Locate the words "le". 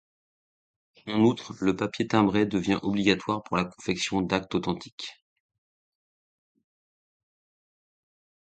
1.63-1.75